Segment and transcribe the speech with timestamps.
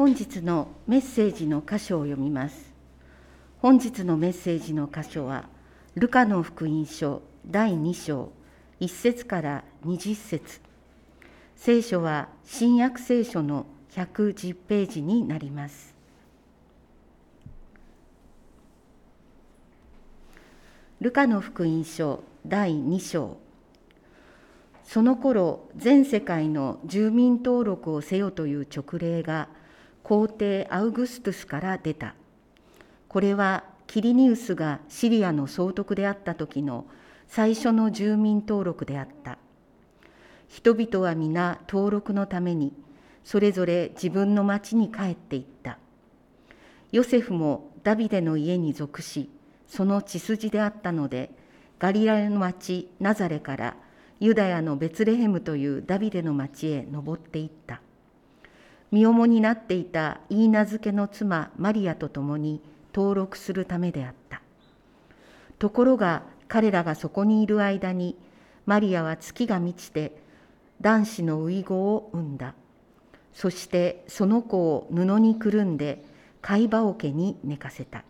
[0.00, 2.72] 本日のメッセージの箇所を読みます。
[3.58, 5.44] 本日のメッセージの箇所は
[5.94, 8.32] ルカの福音書第2章
[8.80, 10.62] 1節から20節。
[11.54, 15.94] 聖書は新約聖書の110ページになります。
[21.02, 23.36] ルカの福音書第2章。
[24.82, 29.59] その頃全世界の住民登録をせよという勅令が
[30.10, 32.16] 皇帝アウグストゥスから出た。
[33.06, 36.86] これはキリニウスがシリアの総督であった時の
[37.28, 39.38] 最初の住民登録であった。
[40.48, 42.72] 人々は皆登録のために
[43.22, 45.78] それぞれ自分の町に帰っていった。
[46.90, 49.30] ヨセフもダビデの家に属し
[49.68, 51.30] その血筋であったので
[51.78, 53.76] ガリラヤの町ナザレから
[54.18, 57.80] ユダヤのベツレヘムというダビデの町へ登っていった。
[58.90, 62.60] 身重になっていたイーナ漬けの妻マリアと共に
[62.94, 64.42] 登録するためであった。
[65.58, 68.16] ところが彼らがそこにいる間に
[68.66, 70.20] マリアは月が満ちて
[70.80, 72.54] 男子の遺子を産んだ。
[73.32, 76.04] そしてその子を布にくるんで
[76.42, 78.04] 貝羽桶に寝かせた。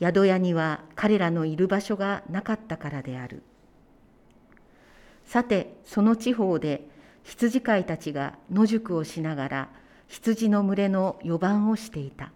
[0.00, 3.42] 宿屋には彼らのいる場所がなかったからである。
[5.24, 6.88] さて、その地方で
[7.24, 9.68] 羊飼いたちが野宿をしながら
[10.08, 12.32] 羊の群れの予番をしていた。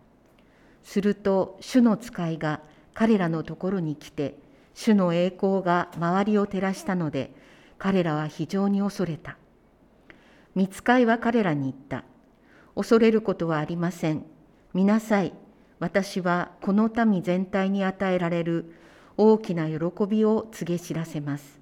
[0.83, 2.61] すると、主の使いが
[2.95, 4.39] 彼らのところに来て、
[4.73, 7.35] 主の栄光が周りを照らしたので、
[7.77, 9.37] 彼らは非常に恐れた。
[10.55, 12.05] 見つかいは彼らに言った。
[12.75, 14.25] 恐れることはありません。
[14.73, 15.35] 見なさい。
[15.79, 18.73] 私はこの民全体に与えられる
[19.19, 21.61] 大きな喜びを告げ知らせます。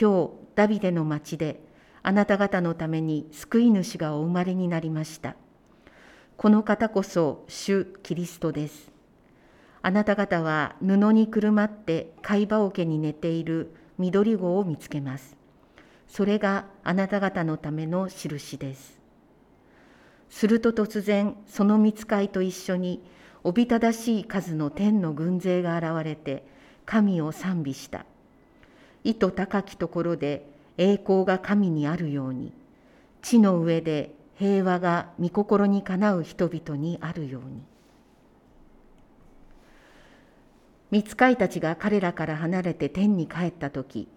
[0.00, 1.60] 今日、ダビデの町で
[2.02, 5.36] あなた方のために救い主がお生まれになりました。
[6.36, 8.90] この方こそ主キリストです。
[9.82, 15.36] あなた方は布にくるまって貝羽桶に寝ている緑子を見つけます。
[16.08, 18.98] それがあなた方のための印です。
[20.30, 23.02] すると突然、その見つかいと一緒に
[23.44, 26.44] おびただしい数の天の軍勢が現れて
[26.84, 28.04] 神を賛美した
[29.04, 30.46] 意図高きところで
[30.78, 32.52] 栄光が神にあるように
[33.20, 37.62] 地の上で平和が御心にかなう人々にあるように
[40.90, 44.08] 見つかいたちが彼らから離れて天に帰った時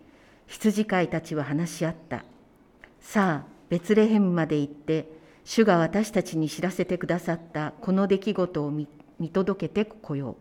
[0.48, 2.24] 羊飼いたちは話し合った
[3.02, 5.10] さあベツレヘムまで行って
[5.44, 8.88] 主が私たちに知らせてくださったこの出来事を見
[9.20, 10.36] 見届けてこよう。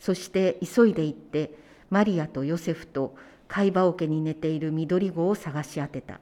[0.00, 1.54] そして急いで行って
[1.88, 3.14] マリアとヨセフと
[3.52, 6.20] 貝羽桶に寝ている緑子を探し当てた。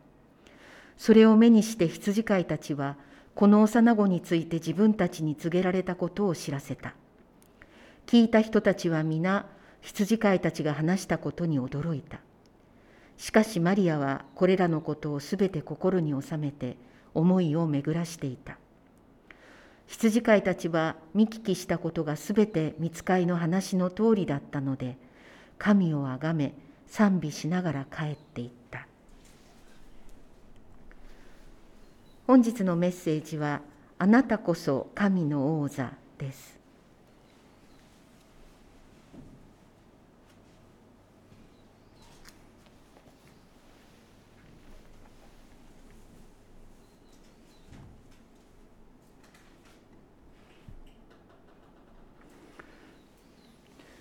[0.98, 2.96] それを目にして羊飼いたちは
[3.36, 6.96] この幼子について自分たちに告げられたことを知らせた。
[8.06, 9.46] 聞いた人たちは皆
[9.80, 12.18] 羊飼いたちが話したことに驚いた。
[13.16, 16.76] しかしマリアはこれらのことをすべて心に収めて
[17.14, 18.58] 思いを巡らしていた。
[19.86, 24.98] 羊飼いたちは見聞きしたことがすべて見つかいの話の通りだったので
[25.58, 26.54] 神をあがめ
[26.90, 28.86] 賛美しながら帰っていった。
[32.26, 33.62] 本日のメッセージは
[33.98, 36.58] 「あなたこそ神の王座」です。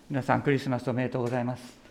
[0.10, 1.89] 皆さんクリスマスおめでとうございます。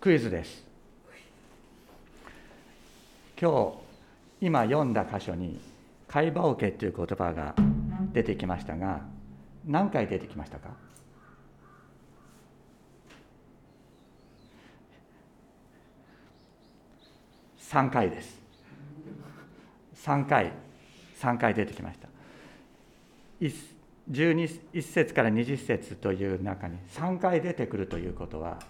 [0.00, 0.64] クイズです。
[3.40, 3.72] 今
[4.40, 5.60] 日今読んだ箇所に
[6.06, 7.56] 「貝羽桶」という言葉が
[8.12, 9.00] 出てきましたが
[9.66, 10.70] 何回出てきましたか
[17.58, 18.40] ？3回です。
[19.96, 20.52] 3回。
[21.16, 22.08] 3回出てきました。
[24.08, 28.60] 11節から20節という中に3回出てくるということは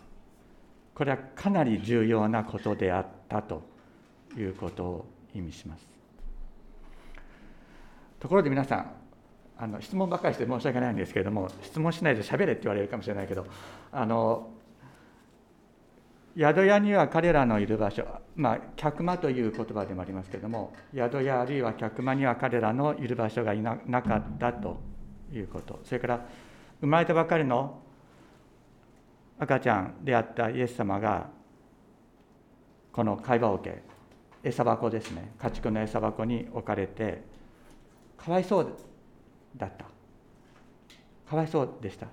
[0.98, 3.62] これはかなり重要なことであったと
[4.36, 5.86] いうことを意味します。
[8.18, 8.90] ところで皆さん
[9.56, 13.46] あの質問ばかりして申し訳ないんですけれども質問しないで喋れって言われるかもしれないけど
[13.92, 14.50] あの
[16.36, 18.04] 宿屋には彼らのいる場所、
[18.34, 24.80] まあ、客間という言葉でもありますけれども、宿屋あるいは客間には彼らのいる場所がいななかったと
[25.32, 26.26] いうこと、それから
[26.80, 27.82] 生まれたばかりの
[29.38, 31.30] 赤ちゃんであったイエス様が、
[32.92, 33.82] この会話桶
[34.42, 37.22] 餌箱ですね家畜の餌箱に置かれて
[38.16, 38.72] かわいそう
[39.56, 39.84] だった。
[41.28, 42.06] かわいそうでした。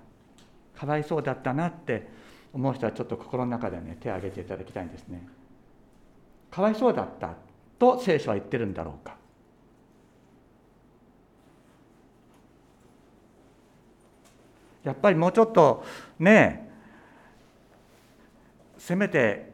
[0.76, 2.06] かわいそうだったなって
[2.52, 5.26] 思う人はちょっと心の中でね手を挙げていただきたいんですね。
[6.50, 7.34] かわいそうだった
[7.78, 9.16] と聖書は言ってるんだろうか。
[14.84, 15.84] やっぱりもうちょっと
[16.20, 16.65] ね
[18.86, 19.52] せめて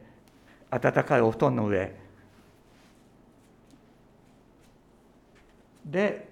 [0.69, 1.91] 暖かいお布団の上。
[5.83, 6.29] で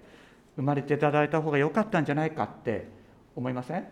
[0.54, 2.86] 生まれていただいた方が良かったんじゃないかって
[3.34, 3.88] 思いません？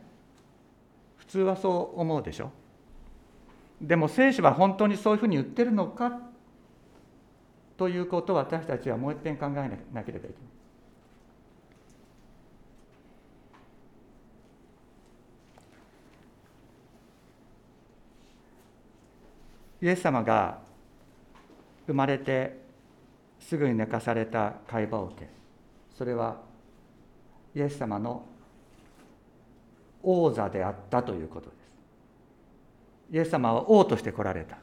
[1.17, 2.53] 普通はそう思うでしょ？
[3.83, 6.21] でも聖書は本当にそういうふうに言ってるのか
[7.77, 10.60] ということを私たちはもう一遍考えなければいけない。
[19.83, 20.59] イエス様が
[21.87, 22.59] 生まれて
[23.39, 25.29] すぐに寝かされた会話を受け
[25.97, 26.41] それは
[27.55, 28.25] イエス様の
[30.03, 31.61] 王座であったということです。
[33.13, 34.57] イエス様は王として来られた。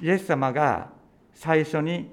[0.00, 0.90] イエス様が
[1.34, 2.08] 最初に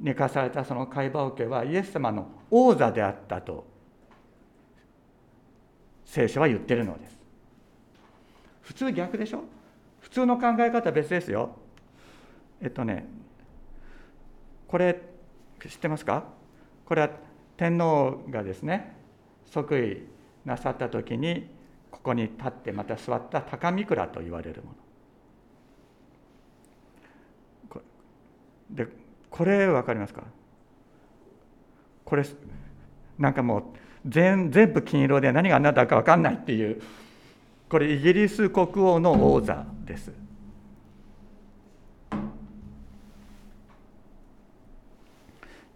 [0.00, 3.66] 寝かされたその会話を受けはイエス様の王座であったと
[6.04, 7.19] 聖書は言っているのです。
[8.70, 9.42] 普通逆でしょ？
[10.00, 11.56] 普通の考え方は別ですよ。
[12.62, 13.04] えっとね
[14.68, 15.02] これ
[15.68, 16.22] 知ってますか？
[16.84, 17.10] これは
[17.56, 18.94] 天皇がですね
[19.46, 20.06] 即位
[20.44, 21.50] なさった時に
[21.90, 24.70] ここに立ってまた座った高御倉と言われるも
[27.72, 27.80] の。
[28.70, 28.86] で
[29.30, 30.22] これ分かりますか？
[32.04, 32.24] これ
[33.18, 33.62] なんかもう
[34.06, 36.80] 全全部金色で何が何だか分かんないっていう
[37.70, 40.12] これイギリス国王の王座です。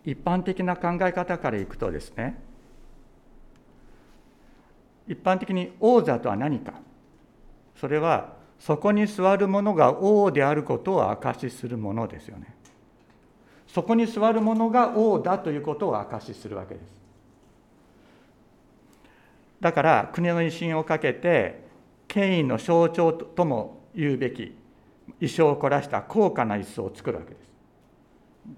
[0.04, 2.38] 一般的な考え方からいくとですね
[5.08, 6.74] 一般的に王座とは何か
[7.80, 12.54] それはそこに座る者が王であることを証しするものですよね
[13.66, 16.84] そこに座る者が王だということを証しするわけです
[19.60, 21.63] だから国の威信をかけて
[22.14, 24.56] 権威の象徴とも言うべき
[25.18, 27.50] 衣装を凝らした高価な椅子を作るわけです。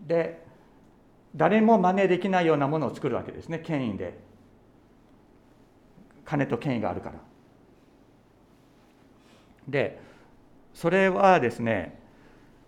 [0.07, 0.45] で
[1.35, 4.19] 誰も真似できないようなものを作るわけですね権威で
[6.27, 7.15] 金と権威があるから。
[9.67, 10.01] で
[10.75, 11.99] それはですね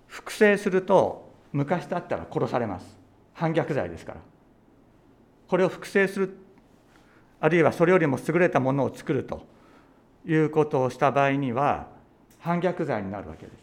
[0.07, 2.99] 複製すると昔だったら殺されます
[3.35, 4.21] 反逆罪ですから
[5.49, 6.39] これを複製する
[7.41, 9.58] あるいはそれよりも優れたものを作ると
[10.29, 11.89] いうことをした場合には
[12.39, 13.59] 反逆罪になるわけです。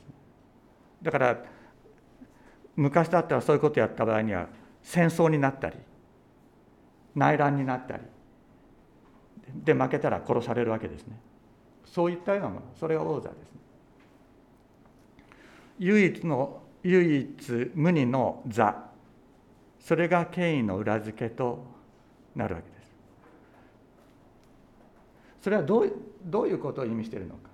[1.01, 1.37] だから
[2.75, 4.47] 昔だったらそういうことをやった場合には
[4.81, 5.77] 戦争になったり
[7.13, 8.03] 内乱になったり
[9.63, 11.17] で負けたら殺されるわけですね。
[11.85, 13.59] そういったようなものそれが王座ですね。
[15.79, 18.75] 唯一の唯一無二の座
[19.79, 21.63] それが権威の裏付けと
[22.35, 22.74] なるわけです。
[25.45, 25.93] それはどう
[26.23, 27.51] どういうことを意味しているのか。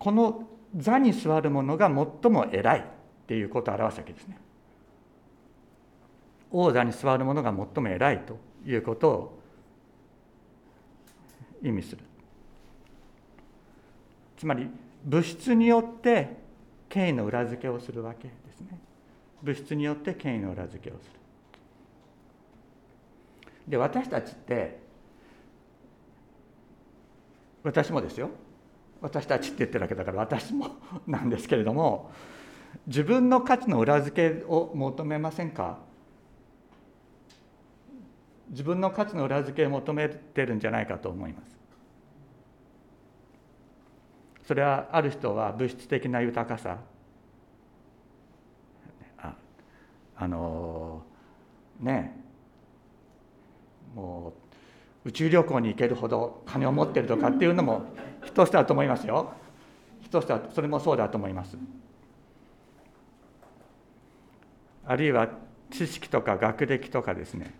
[0.00, 2.82] この座に座る者が最も偉いっ
[3.28, 4.36] ていうことを表すわけですね。
[6.50, 9.38] 王座に座る者が最も偉いということを
[11.62, 12.02] 意味する。
[14.36, 14.68] つまり
[15.04, 16.36] 物質によって
[16.88, 18.80] 権威の裏付けをするわけですね。
[19.40, 21.21] 物質によって権威の裏付けをする。
[23.68, 24.80] で私たちって
[27.62, 28.30] 私もですよ。
[29.00, 30.76] 私たちって言ってるだけだから私も
[31.06, 32.10] なんですけれども
[32.86, 35.78] 自分の価値の裏付けを求めませんか？
[38.50, 41.56] 自分の価値の裏付けを求めてるんじゃないかと思います。
[44.46, 46.78] それはある人は物質的な豊かさ。
[49.18, 49.34] あ
[50.16, 51.02] あの
[51.80, 52.21] ね
[53.94, 54.34] も
[55.04, 57.82] う宇宙旅行に行けるほど金を持ってるとかっていうのも
[58.24, 59.32] 一つだと思いますよ。
[60.00, 61.56] 一つだそれもそうだと思います。
[64.84, 65.28] あるいは
[65.70, 67.52] 知識とか学歴とかですね。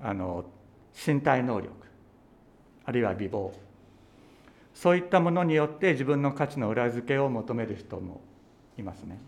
[0.00, 0.44] あの
[1.06, 1.72] 身体能力。
[2.84, 3.52] あるいは美貌。
[4.74, 8.20] そういったものによって自分の価値の裏付けを求める人も
[8.76, 9.18] いますね。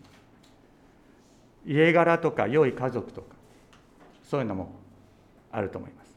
[1.65, 3.35] 家柄とか良い家族とか。
[4.23, 4.69] そういうのも
[5.51, 6.09] あると思います。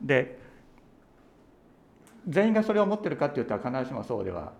[0.00, 0.38] で
[2.28, 4.52] 全員がそれを持ってるかっていったら必ずしもそうでは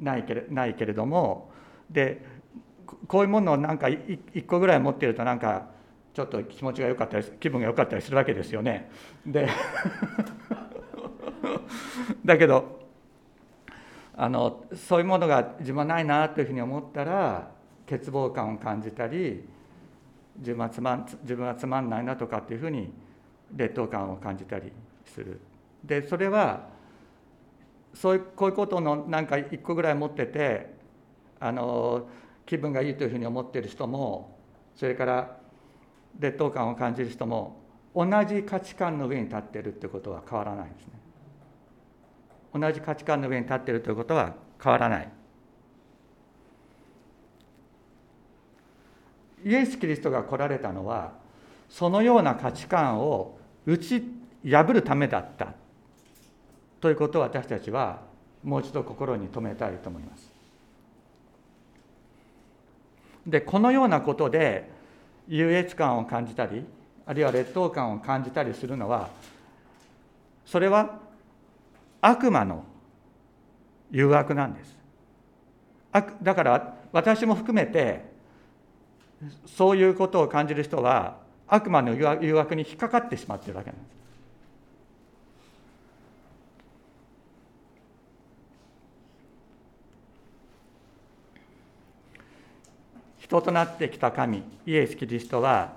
[0.00, 1.50] ないけれないけれども
[1.90, 2.24] で
[3.06, 5.70] こういうものをなんか1個ぐらい持ってるとなんか
[6.14, 8.90] ちょっと気持ちが良かったり気分が良かったりするわけですよね。
[9.26, 9.48] で
[12.24, 12.82] だけど
[14.14, 17.50] あのそういうものが自分はないなというふうに思ったら
[17.88, 19.48] 欠乏感を感じたり
[20.38, 22.92] 自分はつまん自分はつまんないなとかっていうふうに
[23.54, 24.72] 劣等感を感じたり
[25.04, 25.40] する。
[25.84, 26.68] でそれは
[27.94, 30.74] そういうこういうことのなんか一個ぐらい持ってて
[31.40, 32.08] あの
[32.46, 34.38] 気分がいいというふうに思っている人も
[34.74, 35.36] それから
[36.18, 37.60] 劣等感を感じる人も
[37.94, 40.92] 同じ価値観の上に立っているということは変わらないですね。
[42.54, 45.08] 同じ価値観の上に立っているということは変わらない。
[49.44, 51.12] イエス・キリストが来られたのは
[51.68, 54.02] そのような価値観を打ち
[54.44, 55.54] 破るためだった
[56.80, 58.00] ということを私たちは
[58.42, 60.32] もう一度心に留めたいと思います。
[63.26, 64.68] でこのようなことで
[65.28, 66.64] 優越感を感じたり
[67.06, 69.10] あるいは劣等感を感じたりするのは
[70.44, 70.98] それは
[72.00, 72.64] 悪魔の
[73.92, 74.76] 誘惑なんです
[76.22, 78.11] だから私も含めて
[79.46, 83.92] そういうことを感じる人は悪魔の誘惑に引っかかってしまっているわけなんです。
[93.18, 95.72] 人となってきた神イエス・キリストは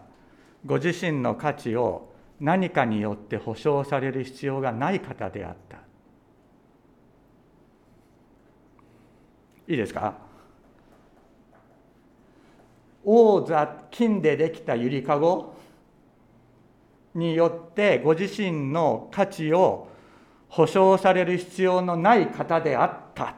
[0.66, 5.78] ご自身の価値を何かによって保証される必要がない方であった。
[9.68, 10.25] いいですか？
[13.06, 15.54] 王座金でできたゆりかご
[17.14, 19.88] によってご自身の価値を
[20.50, 23.36] 保証される必要のない方であった。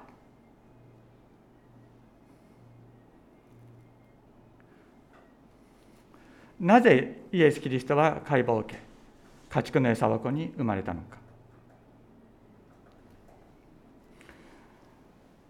[6.59, 8.81] なぜイエス・キリストは解剖を受け
[9.49, 11.17] 家畜の餌箱に生まれたのか。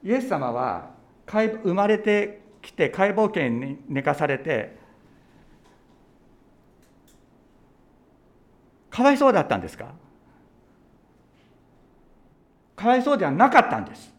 [0.03, 0.91] イエス様は
[1.25, 4.77] 生まれてきて解剖圏に寝かされて
[8.89, 9.93] かわいそうだったんですか？
[12.75, 14.13] かわいそうではなかったんです。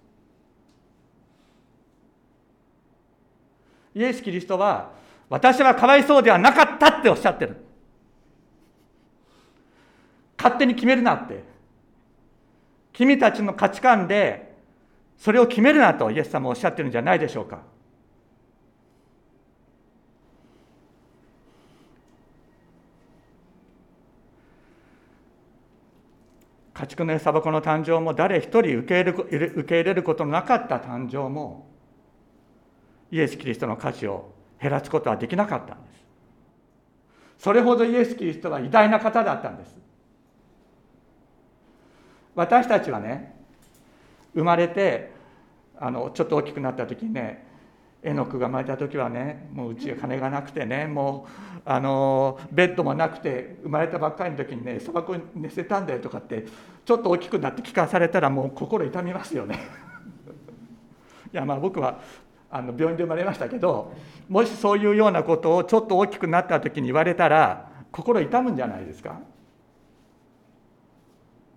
[3.95, 4.93] イエス・キリストは
[5.29, 7.57] 私はかわいそうではなかったっておっしゃってる。
[10.37, 11.43] 勝手に決めるなって。
[12.93, 14.57] 君たちの価値観で
[15.17, 17.63] それを決めるなとイエス様おっしゃってるんじゃないでしょうか。
[26.79, 31.67] 家畜の餌箱の誕生も誰一人受け入れる受け入れることのなかった誕生も
[33.11, 34.33] イエス・キリストの価値を
[34.63, 36.05] 減らすことはできなかったんです。
[37.39, 39.77] それほどイエス・キリストは偉大な方だったんです。
[42.37, 43.35] 私たちはね
[44.35, 45.11] 生まれて
[45.81, 47.45] あのちょっと大きくなった時にね
[48.03, 51.27] 絵の具が生まれた時はねもううち金がなくてねも
[51.57, 56.47] うあのベッドもなくて生まれたばっかりの時にねそば粉に寝せたんだよとかって
[56.85, 59.59] ちょっと大きくなって聞かされたらもう心痛みますよね。
[61.33, 62.01] いやまあ僕は
[62.51, 63.93] あの病院で生まれましたけど
[64.29, 69.19] もしそういうようなことをちょっと大きくなった時に言われたら心痛むんじゃないですか。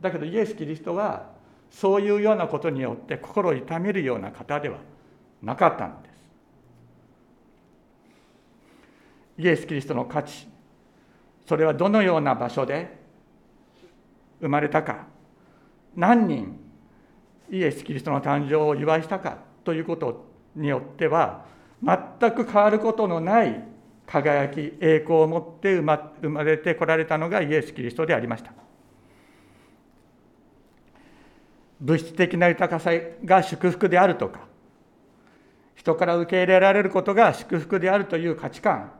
[0.01, 1.29] だけどイエス・キリストは
[1.69, 4.79] そういうようなことによって心を痛めるような方では
[5.41, 6.10] なかったのです。
[9.41, 10.47] イエス・キリストの価値。
[11.47, 12.99] それはどのような場所で？
[14.39, 15.07] 生まれたか？
[15.95, 16.59] 何人？
[17.49, 19.39] イエス・キリストの誕生を祝いしたか？
[19.63, 21.45] ということによっては
[21.83, 23.63] 全く変わることのない
[24.05, 28.53] 輝き栄光を持って生ま生まれてこられたのがイエス・キリストでありました。
[31.79, 32.91] 物質的な豊かさ
[33.25, 34.41] が祝福であるとか
[35.73, 38.91] 人から受け入れられることが祝福であるという価値観。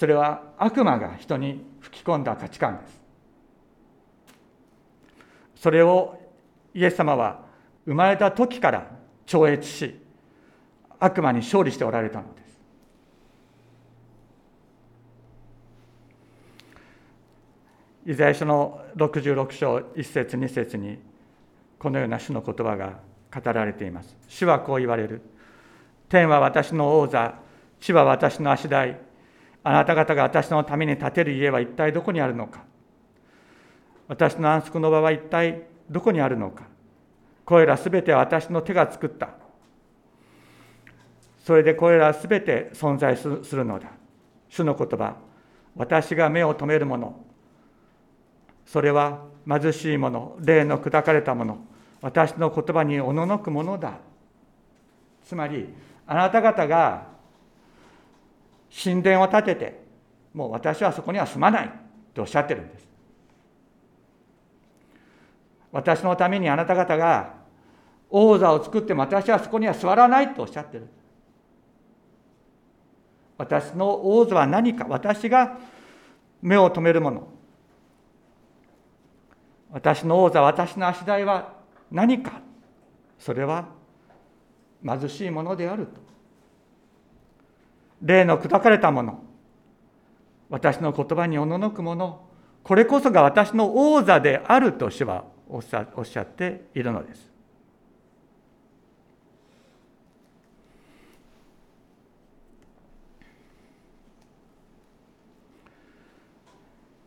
[0.00, 3.02] それは悪魔が人に吹き込んだ価値観です。
[5.56, 6.18] それを
[6.72, 7.44] イエス様は
[7.84, 8.90] 生まれた時から
[9.26, 10.00] 超越し
[10.98, 12.40] 悪魔に勝利しておられたので
[18.06, 18.10] す。
[18.10, 20.98] イザヤ書の66章1節2節に
[21.78, 24.16] このような主の言葉が語られています。
[24.28, 25.20] 主はこう言われる。
[26.08, 27.34] 天は私の王座。
[27.80, 29.09] 地は私の足台。
[29.62, 32.64] あなた方が私のために建てる家は一体どこにあるのか。
[34.08, 36.64] 私の安息の場は一体どこにあるのか。
[37.44, 39.30] これらすべては私の手が作った。
[41.44, 43.88] それでこれらすべて存在するのだ。
[44.48, 45.16] 主の言葉
[45.76, 47.24] 私が目を留めるもの。
[48.66, 51.58] それは貧しいもの霊の砕かれたもの。
[52.00, 53.98] 私の言葉におののくものだ。
[55.24, 55.68] つまり
[56.06, 57.09] あなた方が
[58.70, 59.82] 神殿を建てて
[60.32, 61.72] もう私はそこには住まない
[62.14, 62.88] とおっしゃってるんです。
[65.72, 67.34] 私のためにあなた方が
[68.08, 70.88] 王座を作っても私はそこには座らないとおっしゃってる。
[73.38, 75.58] 私の王座は何か私が
[76.42, 77.28] 目を留めるもの。
[79.70, 81.54] 私の王座私の足台は
[81.90, 82.42] 何か。
[83.18, 83.68] それは
[84.84, 86.09] 貧しいものであると。
[88.02, 89.22] 霊の砕かれたもの。
[90.48, 92.28] 私の言葉におののくもの。
[92.62, 97.30] これこそが私の王座であると主はおっしゃっているのです。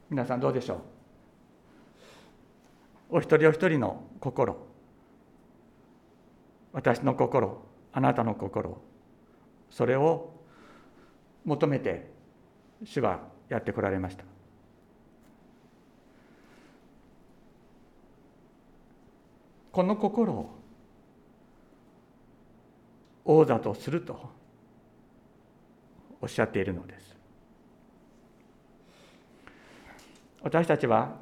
[0.09, 0.75] 皆さんどうでしょ
[3.09, 3.17] う？
[3.17, 4.57] お一人お一人の心。
[6.71, 8.77] 私の心あなたの心。
[9.71, 10.32] それを
[11.45, 12.09] 求めて
[12.83, 13.19] 主は
[13.49, 14.23] やってこられました。
[19.71, 20.49] この心を
[23.25, 24.29] 王座とすると
[26.21, 27.15] おっしゃっているのです。
[30.43, 31.15] 私たちは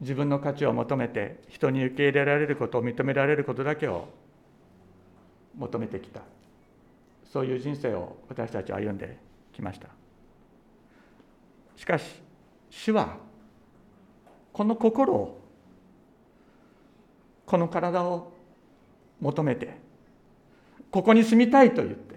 [0.00, 4.08] 自分の価値を求めて人に受け入れられることを認められることだけを
[5.58, 6.22] 求めてきた。
[7.32, 9.16] そういう人生を私たちは歩んで
[9.52, 9.88] きました。
[11.76, 12.04] しかし
[12.68, 13.16] 主は
[14.52, 15.40] この心を
[17.46, 18.32] この体を
[19.20, 19.78] 求めて
[20.90, 22.16] ここに住みたいと言って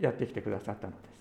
[0.00, 1.16] やってきてくださったのです。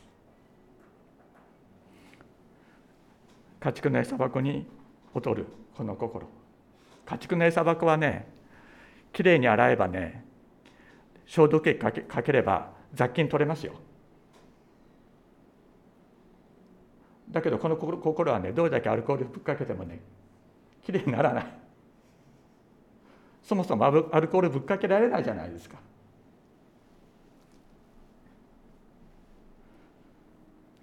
[3.59, 4.67] 家畜の餌箱に
[5.13, 6.27] 劣るこの心。
[7.05, 8.27] 家畜の餌箱はね
[9.13, 10.25] きれいに洗えばね
[11.25, 13.73] 消毒液かけかければ雑菌取れますよ。
[17.29, 19.99] だけどこの心はねどれだけアルコールぶっかけてもね
[20.83, 21.47] きれいにならない。
[23.41, 25.77] そもそもアルコールぶっかけられないじゃないですか。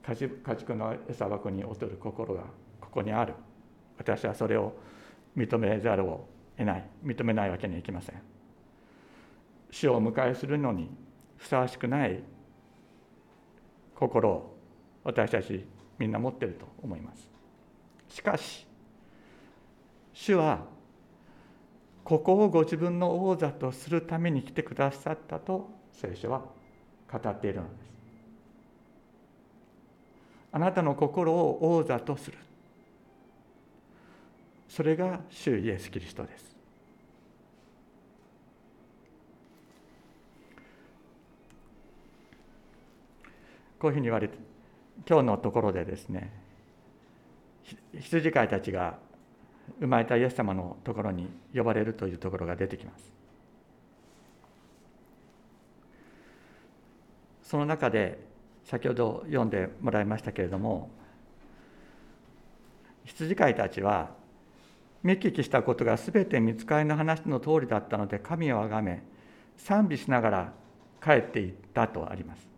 [0.05, 0.17] 家
[0.57, 2.43] 畜の餌箱に劣る心が
[2.81, 3.35] ここにある。
[3.97, 4.75] 私はそれを
[5.37, 6.85] 認めざるを得ない。
[7.05, 8.32] 認めないわけにはいきません。
[9.73, 10.89] 死を迎えするのに
[11.39, 12.23] ふさわしくない
[13.97, 14.57] 心を
[15.03, 15.67] 私たち
[15.99, 17.29] みんな持ってると思います。
[18.09, 18.67] しかし
[20.13, 20.67] 主は
[22.05, 26.43] ここをご自分の王座とするために来てくださったと聖書は
[27.11, 27.93] 語っているのです。
[30.53, 32.37] あなたの心を王座とする。
[34.69, 36.52] それが主イエス・キリストです。
[43.83, 44.39] こういうふうに言われて
[45.09, 46.31] 今日のところでですね
[47.99, 48.97] 羊飼いたちが
[49.81, 53.13] 生まれたイエス様のところに呼ばれるというところが出てきます。
[57.43, 58.21] その中で
[58.65, 60.89] 先ほど読んでもらいましたけれども
[63.05, 64.11] 羊飼いたちは
[65.03, 69.03] 見聞きしたことが全て見つかりの話の通りだったので神をあがめ
[69.57, 70.53] 賛美しながら
[71.03, 72.52] 帰っていったとあります。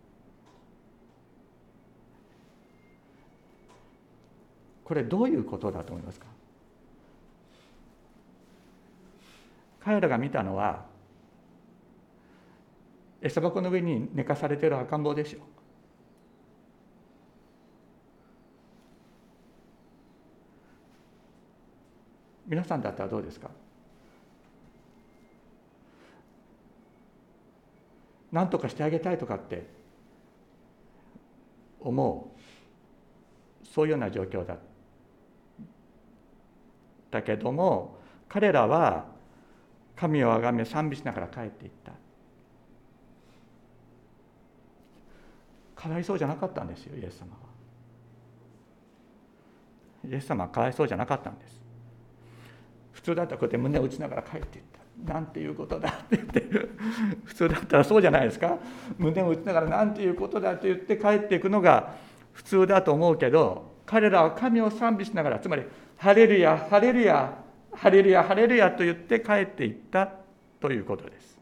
[4.84, 6.26] これどういうことだと思いますか？
[9.80, 10.84] 彼らが見たのは
[13.20, 15.38] 餌箱の上に寝かされてる赤ん坊でしょ
[22.46, 23.50] 皆さんだったらどうですか？
[28.30, 29.66] 何とかしてあげたいとかって
[31.80, 32.32] 思
[33.62, 34.54] うそういうような状況だ。
[34.54, 34.73] った
[37.14, 37.96] だけども
[38.28, 39.06] 彼らは
[39.96, 41.92] 神をあがめ賛美しながら帰っていった。
[45.76, 47.36] かわいそうじゃなかったんですよイエス様は。
[50.10, 51.62] イエス様はかわいそうじゃなかったんです。
[52.92, 54.64] 普通だったらこうやって胸を打ちながら帰っていっ
[55.06, 55.12] た。
[55.12, 56.40] なんていうことだって言って
[57.24, 58.58] 普通だったらそうじゃないですか。
[58.98, 61.94] 胸を打ちながらなんていうことだって言って帰っていくのが
[62.32, 65.62] 普通だと思うけど彼らは神を賛美しながらつまり
[65.96, 67.38] ハレルヤハレルヤ
[67.72, 70.08] ハレルヤハレルヤと言って帰っていった
[70.60, 71.38] ということです。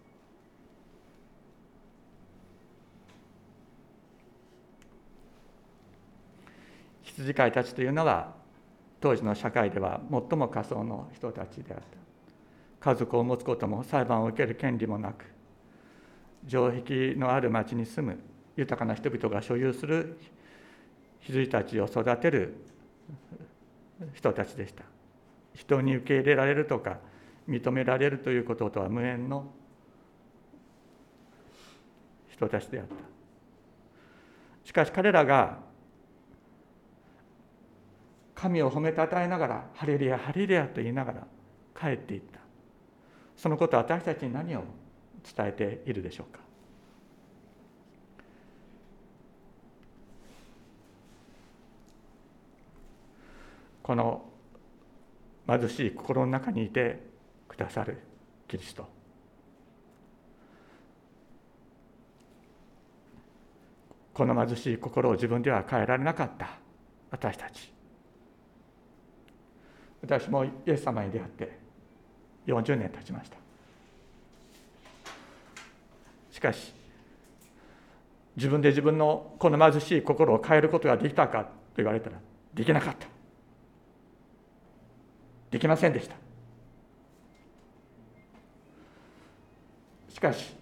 [7.03, 8.33] 羊飼いたちというのは
[9.01, 12.03] 当時の社会では最も仮想の人たちであった。
[12.83, 15.25] 家族を持つことも裁判を受ける権利もなく
[16.49, 18.19] 城壁のある町に住む
[18.57, 20.19] 豊かな人々が所有する
[21.23, 22.55] 羊たちを育てる
[24.15, 24.85] 人たちでした。
[25.55, 26.99] 人に受け入れられるとか
[27.49, 29.53] 認められるということとは無縁の
[32.31, 32.95] 人たちであった。
[34.65, 35.59] しかし彼らが
[38.35, 41.27] 神を褒めたたえながらハレルヤハレルヤと言いながら
[41.79, 42.41] 帰っていった。
[43.37, 44.65] そのこと私たちに何を
[45.37, 46.42] 伝えているでしょうか。
[53.83, 54.25] この
[55.47, 57.01] 貧しい心の中にいて
[57.49, 57.99] くださる
[58.47, 58.89] キリスト。
[64.15, 66.51] この貧しい心を自分では変えられなかった
[67.11, 67.73] 私たち。
[70.03, 71.59] 私もイエス様に出会って
[72.47, 73.37] 40年経ちました。
[76.31, 76.73] しかし
[78.37, 82.17] 自分で自分のこの貧しい心を変えることができたかと言われたら
[82.55, 83.12] できなかった。
[85.63, 86.17] きませんでした。
[90.09, 90.55] しかし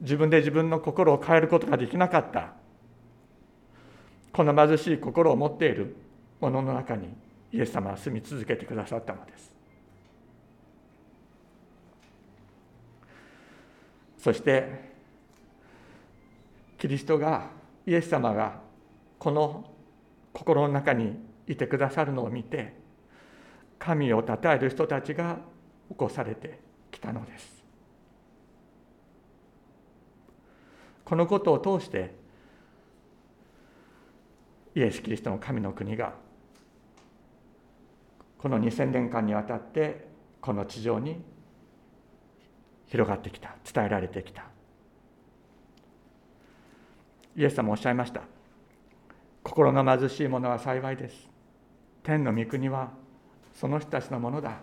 [0.00, 2.52] 自分で自分の心を変えることができなかった。
[4.32, 5.96] この貧しい心を持っている
[6.40, 7.08] 者の中に
[7.52, 9.54] イエス様は住み続けてくださったのです。
[14.18, 14.92] そして
[16.78, 17.48] キリストが
[17.86, 18.60] イエス様が
[19.18, 19.64] この
[20.32, 22.83] 心の中にいてくださるのを見て
[23.78, 25.38] 神をたたえる人たちが
[25.88, 26.58] 起こされて
[26.90, 27.64] きたのです。
[31.04, 32.14] このことを通して
[34.74, 36.14] イエス・キリストの神の国が
[38.38, 40.08] この2000年間にわたって
[40.40, 41.22] この地上に
[42.86, 44.44] 広がってきた伝えられてきた。
[47.36, 48.22] イエス様おっしゃいました。
[49.42, 51.30] 心の貧しい者は幸いです。
[52.02, 52.92] 天の御国は
[53.54, 54.58] その人たちのものだ。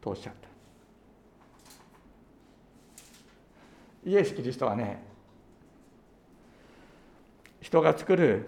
[0.00, 0.48] とおっしゃった。
[4.08, 5.02] イエス・キリストはね
[7.60, 8.46] 人が作る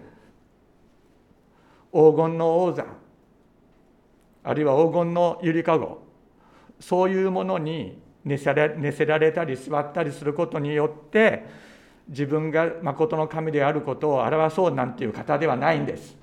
[1.93, 2.87] 黄金の王座
[4.43, 6.03] あるいは黄金のゆりかご
[6.79, 11.45] そういうものに寝せら寝せられたり座ったりすることによって
[12.09, 16.17] 自分が誠の神であることを表そうなんていう方ではないんです。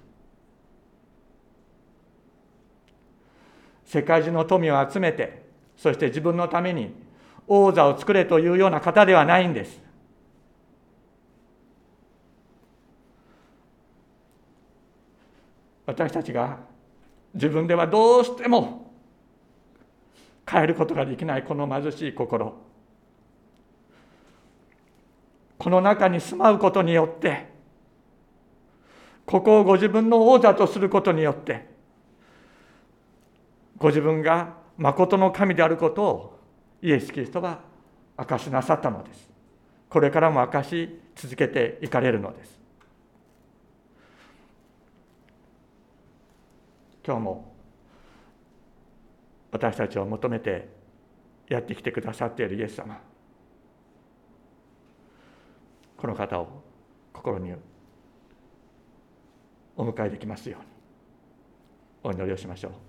[3.88, 5.47] 世界中の富を集めて
[5.78, 6.93] そして自分のために
[7.47, 9.82] 王座を作れというような方ではないんです。
[15.86, 16.58] 私たちが
[17.34, 18.91] 自分ではどうしても
[20.45, 22.56] 変えることができないこの貧しい心。
[25.58, 27.47] この中に住まうことによって
[29.26, 31.66] ここをご自分の王座とすることによって
[33.78, 36.40] ご自分が誠の神であることを
[36.82, 37.62] イエス・キリストは
[38.18, 39.30] 明かしなさったのです。
[39.90, 42.60] これからも明かし続けていかれるのです。
[47.06, 47.56] 今日も
[49.52, 50.68] 私たちを求めて
[51.48, 53.00] やってきてくださっているイエス様
[55.96, 56.63] この方を
[57.13, 57.54] 心に
[59.78, 60.58] お迎えできますよ
[62.04, 62.87] うにお祈りをしましょう。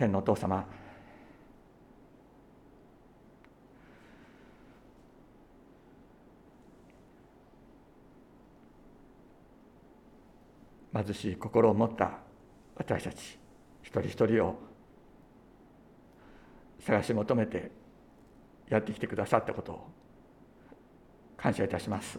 [0.00, 0.66] 天のお父様。
[10.94, 12.18] 貧しい心を持った
[12.76, 13.38] 私たち
[13.82, 14.58] 一人一人を
[16.80, 17.70] 探し求めて
[18.68, 19.90] やってきてくださったことを
[21.36, 22.18] 感謝いたします。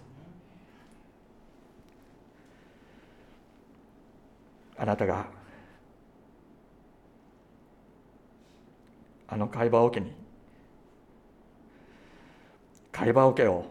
[4.78, 5.41] あなたが
[9.32, 10.14] あの会話桶に
[12.92, 13.66] 会話桶を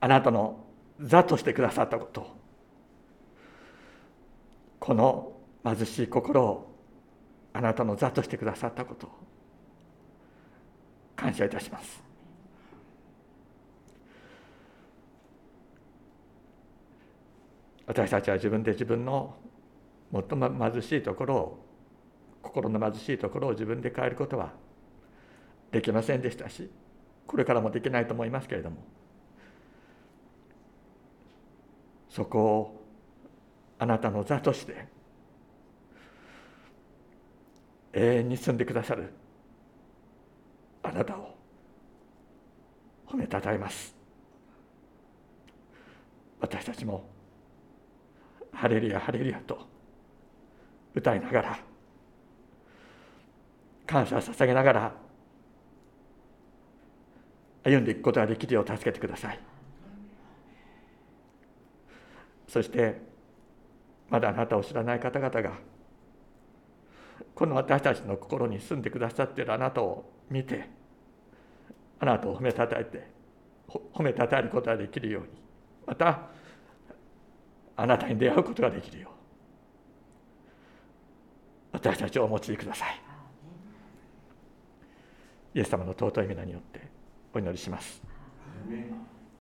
[0.00, 0.64] あなたの
[0.98, 2.26] 座としてくださったこと。
[4.80, 5.32] この
[5.64, 6.74] 貧しい心を
[7.52, 9.10] あなたの座としてくださったこと。
[11.14, 12.02] 感謝いたします。
[17.86, 19.36] 私たちは自分で自分の
[20.10, 21.66] 最も貧しいところを
[22.40, 24.61] 心の貧しいところを自分で変えることは
[25.72, 26.70] できませんでしたし
[27.26, 28.76] これからもできないと思いますけれども
[32.08, 32.84] そこを
[33.78, 34.86] あなたの座として
[37.94, 39.12] 永遠に住んでくださる
[40.82, 41.34] あなたを
[43.06, 43.94] 褒めたたえます。
[46.40, 47.08] 私たちも
[48.52, 49.66] ハレルヤハレルヤと
[50.94, 51.58] 歌いながら
[53.86, 55.01] 感謝を捧げながら
[57.64, 59.40] 歩んでいくことができるよう助けてください。
[62.48, 63.00] そして
[64.10, 65.52] まだあなたを知らない方々が
[67.34, 70.68] この私たちの心に住んでくださっているあなたを見て
[71.98, 73.06] あなたを褒めたたえて
[73.68, 75.28] 褒めたたえることができるように
[75.86, 76.28] また
[77.74, 79.12] あなたに出会うことができるよう
[81.72, 83.00] 私たちをお持ちください。
[85.54, 86.91] イエス様の尊い皆によって
[87.34, 88.02] お祈りします。